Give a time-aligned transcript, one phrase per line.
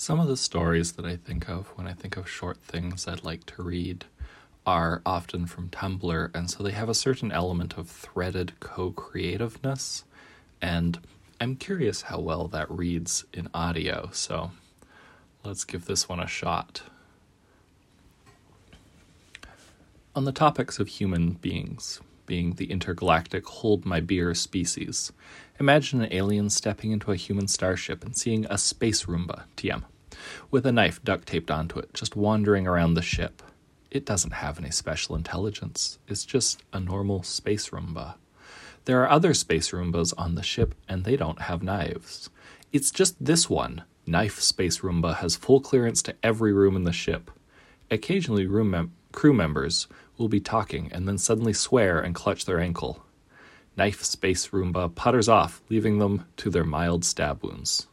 [0.00, 3.24] Some of the stories that I think of when I think of short things I'd
[3.24, 4.04] like to read
[4.64, 10.04] are often from Tumblr, and so they have a certain element of threaded co creativeness.
[10.62, 11.00] And
[11.40, 14.52] I'm curious how well that reads in audio, so
[15.42, 16.82] let's give this one a shot.
[20.14, 25.10] On the topics of human beings, being the intergalactic hold my beer species.
[25.58, 29.82] Imagine an alien stepping into a human starship and seeing a space Roomba, TM,
[30.52, 33.42] with a knife duct taped onto it, just wandering around the ship.
[33.90, 38.14] It doesn't have any special intelligence, it's just a normal space Roomba.
[38.84, 42.30] There are other space Roombas on the ship, and they don't have knives.
[42.72, 46.92] It's just this one, Knife Space Roomba, has full clearance to every room in the
[46.92, 47.30] ship.
[47.90, 49.88] Occasionally, room mem- crew members
[50.18, 53.04] will be talking and then suddenly swear and clutch their ankle.
[53.76, 57.86] Knife Space Roomba putters off, leaving them to their mild stab wounds.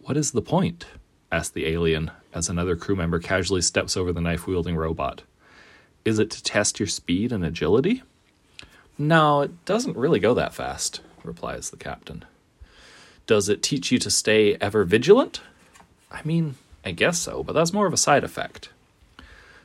[0.00, 0.86] What is the point?
[1.30, 5.22] asked the alien as another crew member casually steps over the knife wielding robot.
[6.04, 8.02] Is it to test your speed and agility?
[8.96, 12.24] No, it doesn't really go that fast, replies the captain.
[13.26, 15.40] Does it teach you to stay ever vigilant?
[16.10, 18.68] I mean, I guess so, but that's more of a side effect.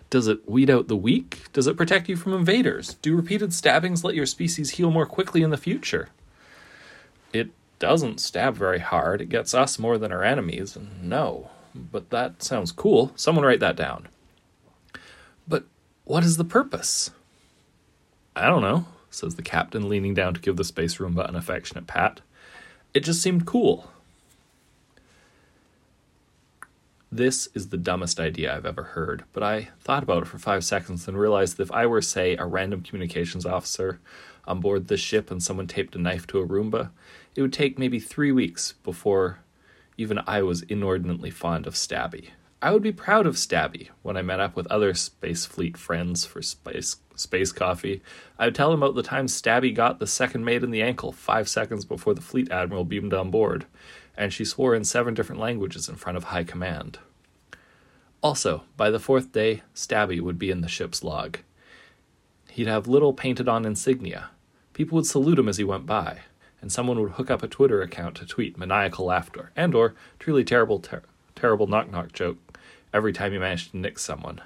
[0.10, 1.52] Does it weed out the weak?
[1.54, 2.96] Does it protect you from invaders?
[2.96, 6.10] Do repeated stabbings let your species heal more quickly in the future?
[7.32, 9.22] It doesn't stab very hard.
[9.22, 10.78] It gets us more than our enemies.
[11.02, 13.12] No, but that sounds cool.
[13.16, 14.08] Someone write that down.
[15.48, 15.66] But
[16.06, 17.12] what is the purpose?
[18.36, 21.88] I don't know, says the captain, leaning down to give the space Roomba an affectionate
[21.88, 22.22] pat.
[22.94, 23.92] It just seemed cool.
[27.20, 30.64] This is the dumbest idea I've ever heard, but I thought about it for five
[30.64, 34.00] seconds and realized that if I were, say, a random communications officer
[34.48, 36.92] on board this ship and someone taped a knife to a Roomba,
[37.36, 39.40] it would take maybe three weeks before
[39.98, 42.30] even I was inordinately fond of Stabby.
[42.62, 46.24] I would be proud of Stabby when I met up with other Space Fleet friends
[46.24, 48.02] for space space coffee.
[48.38, 51.12] I would tell them about the time Stabby got the second mate in the ankle
[51.12, 53.66] five seconds before the fleet admiral beamed on board,
[54.16, 56.98] and she swore in seven different languages in front of high command.
[58.22, 61.38] Also, by the fourth day, Stabby would be in the ship's log.
[62.50, 64.30] He'd have little painted on insignia.
[64.74, 66.20] People would salute him as he went by,
[66.62, 70.44] and someone would hook up a Twitter account to tweet maniacal laughter and or truly
[70.44, 71.04] terrible ter-
[71.36, 72.38] terrible knock knock joke
[72.94, 74.42] every time he managed to nick someone.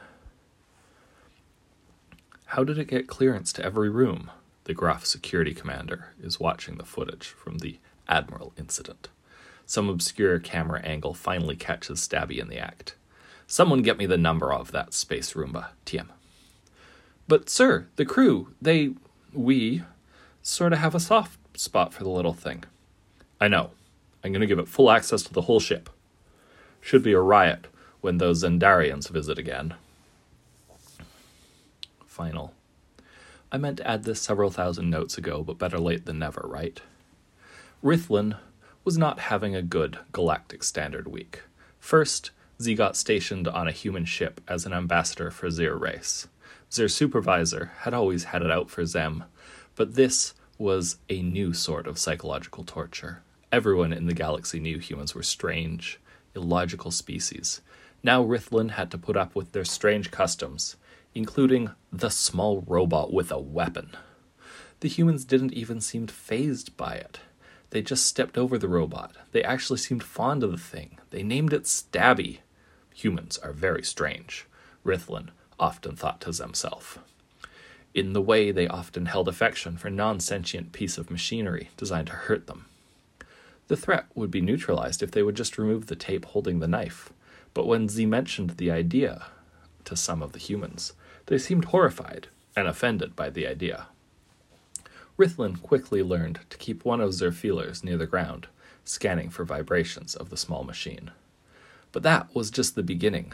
[2.46, 4.30] How did it get clearance to every room?
[4.66, 9.10] The gruff security commander is watching the footage from the Admiral incident.
[9.66, 12.96] Some obscure camera angle finally catches Stabby in the act.
[13.54, 16.08] Someone get me the number of that space Roomba, TM.
[17.28, 18.96] But, sir, the crew, they,
[19.32, 19.84] we,
[20.42, 22.64] sort of have a soft spot for the little thing.
[23.40, 23.70] I know.
[24.24, 25.92] I'm going to give it full access to the whole ship.
[26.82, 27.68] Should be a riot
[28.02, 29.76] when those Zendarians visit again.
[32.08, 32.56] Final.
[33.52, 36.82] I meant to add this several thousand notes ago, but better late than never, right?
[37.84, 38.36] Rithlin
[38.84, 41.44] was not having a good Galactic Standard week.
[41.80, 42.32] First,
[42.62, 46.28] Ze got stationed on a human ship as an ambassador for Zir race.
[46.72, 49.24] Zir supervisor had always had it out for Zem,
[49.76, 53.24] but this was a new sort of psychological torture.
[53.52, 56.00] Everyone in the galaxy knew humans were strange,
[56.36, 57.62] illogical species.
[58.02, 60.76] Now Rithlin had to put up with their strange customs,
[61.14, 63.92] including the small robot with a weapon.
[64.80, 67.20] The humans didn't even seem fazed by it.
[67.74, 69.16] They just stepped over the robot.
[69.32, 71.00] They actually seemed fond of the thing.
[71.10, 72.42] They named it Stabby.
[72.94, 74.46] Humans are very strange,
[74.86, 75.30] Rithlin
[75.60, 77.00] often thought to himself.
[77.96, 82.14] In the way they often held affection for non sentient piece of machinery designed to
[82.14, 82.66] hurt them.
[83.70, 87.12] The threat would be neutralized if they would just remove the tape holding the knife.
[87.56, 89.26] But when Ze mentioned the idea
[89.86, 90.94] to some of the humans,
[91.26, 93.88] they seemed horrified and offended by the idea.
[95.18, 98.48] Rithlin quickly learned to keep one of their feelers near the ground,
[98.84, 101.12] scanning for vibrations of the small machine.
[101.92, 103.34] But that was just the beginning.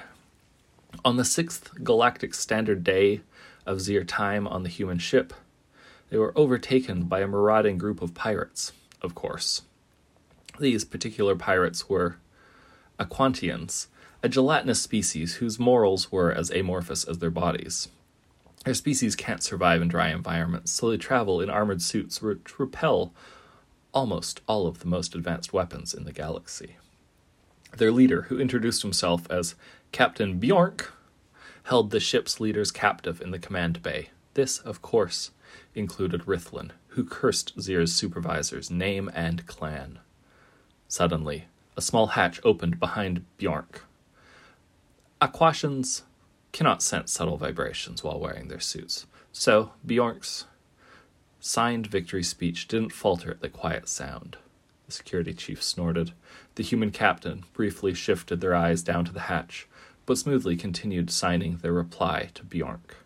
[1.06, 3.22] On the sixth galactic standard day
[3.66, 5.34] of Zir time on the human ship,
[6.10, 9.62] they were overtaken by a marauding group of pirates, of course.
[10.60, 12.18] These particular pirates were
[13.00, 13.88] Aquantians,
[14.22, 17.88] a gelatinous species whose morals were as amorphous as their bodies.
[18.66, 23.14] Their species can't survive in dry environments, so they travel in armored suits which repel
[23.94, 26.76] almost all of the most advanced weapons in the galaxy.
[27.78, 29.56] Their leader, who introduced himself as
[29.92, 30.94] Captain Bjork,
[31.64, 34.10] held the ship's leaders captive in the command bay.
[34.34, 35.32] This, of course,
[35.76, 40.00] included Rithlin, who cursed Zir's supervisor's name and clan.
[40.88, 41.46] Suddenly,
[41.78, 43.86] a small hatch opened behind Bjork.
[45.22, 46.04] Aquatians
[46.52, 50.46] cannot sense subtle vibrations while wearing their suits, so Bjork's
[51.40, 54.38] signed victory speech didn't falter at the quiet sound.
[54.86, 56.14] The security chief snorted.
[56.56, 59.68] The human captain briefly shifted their eyes down to the hatch,
[60.06, 62.98] but smoothly continued signing their reply to Bjork.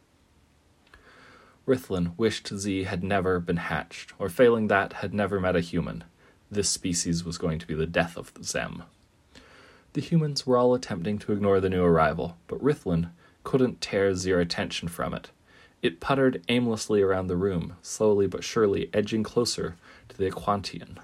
[1.68, 6.04] Rithlin wished Ze had never been hatched, or failing that, had never met a human.
[6.50, 8.84] This species was going to be the death of Zem.
[9.94, 13.12] The humans were all attempting to ignore the new arrival, but Rithlin
[13.44, 15.32] couldn't tear their attention from it.
[15.82, 19.76] It puttered aimlessly around the room, slowly but surely edging closer
[20.10, 20.98] to the Aquantian.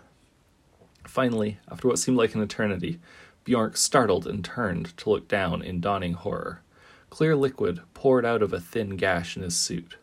[1.06, 3.00] Finally, after what seemed like an eternity,
[3.44, 6.62] Bjork startled and turned to look down in dawning horror.
[7.10, 9.98] Clear liquid poured out of a thin gash in his suit.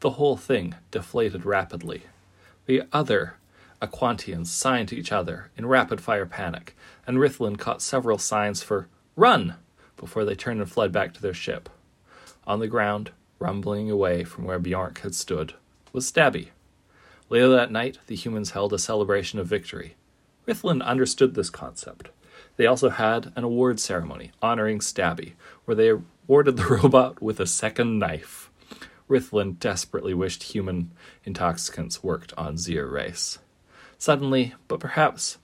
[0.00, 2.02] The whole thing deflated rapidly.
[2.66, 3.36] The other
[3.80, 6.76] Aquantians signed to each other in rapid fire panic,
[7.06, 9.54] and Rithlin caught several signs for run
[9.96, 11.68] before they turned and fled back to their ship.
[12.48, 15.52] On the ground, rumbling away from where Bjork had stood,
[15.92, 16.48] was Stabby.
[17.28, 19.96] Later that night, the humans held a celebration of victory.
[20.46, 22.08] Rithlin understood this concept.
[22.56, 25.34] They also had an award ceremony honoring Stabby,
[25.66, 28.50] where they awarded the robot with a second knife.
[29.10, 30.92] Rithlin desperately wished human
[31.24, 33.40] intoxicants worked on Zir race.
[33.98, 35.36] Suddenly, but perhaps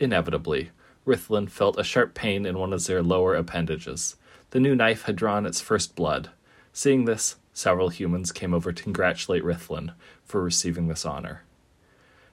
[0.00, 0.72] inevitably,
[1.06, 4.16] Rithlin felt a sharp pain in one of their lower appendages.
[4.54, 6.30] The new knife had drawn its first blood.
[6.72, 11.42] Seeing this, several humans came over to congratulate Rithlin for receiving this honor.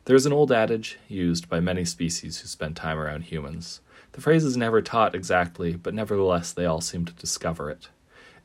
[0.06, 3.82] There is an old adage used by many species who spend time around humans.
[4.12, 7.90] The phrase is never taught exactly, but nevertheless they all seem to discover it.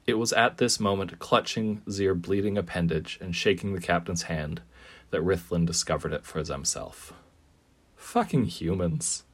[0.07, 4.63] It was at this moment, clutching Zir bleeding appendage and shaking the captain's hand,
[5.11, 7.13] that Rithlin discovered it for himself.
[7.95, 9.25] Fucking humans.